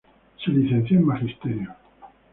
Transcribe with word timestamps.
Se 0.43 0.49
licenció 0.49 0.97
en 0.97 1.05
Magisterio. 1.05 1.75